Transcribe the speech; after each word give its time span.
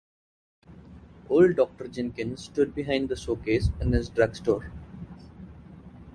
Old 1.29 1.57
Dr. 1.57 1.87
Jenkins 1.87 2.45
stood 2.45 2.73
behind 2.73 3.07
the 3.07 3.15
showcase 3.15 3.69
in 3.79 3.91
his 3.91 4.09
drugstore. 4.09 4.71